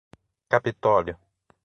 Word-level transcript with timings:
Capitólio 0.53 1.13